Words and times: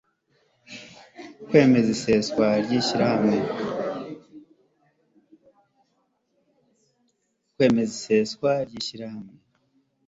kwemeza 1.47 1.89
iseswa 8.35 8.39
ry 8.65 8.73
ishyirahamwe 8.79 9.25